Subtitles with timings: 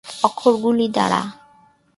[0.23, 1.21] অক্ষরগুলি দ্বারা।